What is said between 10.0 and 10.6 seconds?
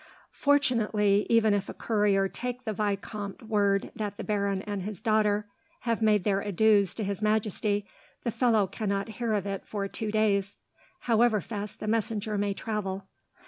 days,